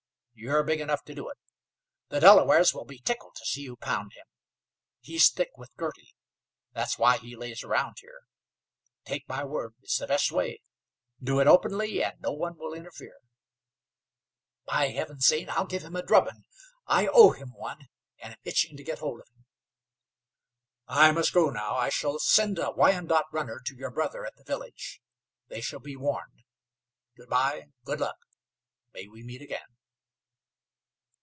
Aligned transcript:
You're 0.33 0.63
big 0.63 0.81
enough 0.81 1.03
to 1.03 1.13
do 1.13 1.29
it. 1.29 1.37
The 2.09 2.19
Delawares 2.19 2.73
will 2.73 2.83
be 2.85 2.97
tickled 2.97 3.35
to 3.35 3.45
see 3.45 3.61
you 3.61 3.75
pound 3.75 4.13
him. 4.13 4.25
He's 4.99 5.29
thick 5.29 5.51
with 5.55 5.69
Girty; 5.77 6.15
that's 6.73 6.97
why 6.97 7.19
he 7.19 7.35
lays 7.35 7.63
round 7.63 7.97
here. 8.01 8.21
Take 9.05 9.29
my 9.29 9.43
word, 9.43 9.75
it's 9.83 9.99
the 9.99 10.07
best 10.07 10.31
way. 10.31 10.59
Do 11.21 11.39
it 11.41 11.45
openly, 11.47 12.03
and 12.03 12.19
no 12.21 12.31
one 12.31 12.57
will 12.57 12.73
interfere." 12.73 13.19
"By 14.65 14.87
Heavens, 14.87 15.27
Zane, 15.27 15.47
I'll 15.51 15.67
give 15.67 15.83
him 15.83 15.95
a 15.95 16.01
drubbing. 16.01 16.43
I 16.87 17.05
owe 17.05 17.33
him 17.33 17.53
one, 17.53 17.81
and 18.17 18.33
am 18.33 18.39
itching 18.43 18.75
to 18.77 18.83
get 18.83 18.97
hold 18.97 19.19
of 19.21 19.27
him." 19.29 19.45
"I 20.87 21.11
must 21.11 21.33
go 21.33 21.51
now. 21.51 21.75
I 21.75 21.89
shall 21.89 22.17
send 22.17 22.57
a 22.57 22.71
Wyandot 22.71 23.25
runner 23.31 23.61
to 23.67 23.75
your 23.75 23.91
brother 23.91 24.25
at 24.25 24.37
the 24.37 24.43
village. 24.43 25.01
They 25.49 25.61
shall 25.61 25.79
be 25.81 25.95
warned. 25.95 26.41
Good 27.15 27.29
by. 27.29 27.67
Good 27.83 27.99
luck. 27.99 28.17
May 28.91 29.05
we 29.07 29.21
meet 29.21 29.43
again." 29.43 29.77